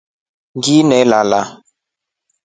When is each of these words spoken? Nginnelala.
Nginnelala. 0.57 1.41